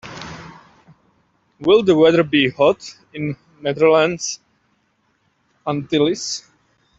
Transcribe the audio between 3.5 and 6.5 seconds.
Netherlands Antilles?